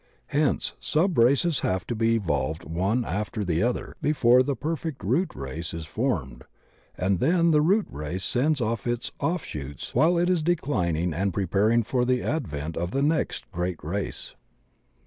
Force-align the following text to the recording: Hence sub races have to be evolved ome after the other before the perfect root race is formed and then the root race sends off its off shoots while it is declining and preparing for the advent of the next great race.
Hence 0.29 0.73
sub 0.79 1.15
races 1.19 1.59
have 1.59 1.85
to 1.85 1.93
be 1.95 2.15
evolved 2.15 2.65
ome 2.65 3.05
after 3.05 3.45
the 3.45 3.61
other 3.61 3.95
before 4.01 4.41
the 4.41 4.55
perfect 4.55 5.03
root 5.03 5.35
race 5.35 5.75
is 5.75 5.85
formed 5.85 6.45
and 6.97 7.19
then 7.19 7.51
the 7.51 7.61
root 7.61 7.85
race 7.87 8.23
sends 8.23 8.61
off 8.61 8.87
its 8.87 9.11
off 9.19 9.43
shoots 9.45 9.93
while 9.93 10.17
it 10.17 10.27
is 10.27 10.41
declining 10.41 11.13
and 11.13 11.35
preparing 11.35 11.83
for 11.83 12.03
the 12.03 12.23
advent 12.23 12.77
of 12.77 12.89
the 12.89 13.03
next 13.03 13.51
great 13.51 13.77
race. 13.83 14.33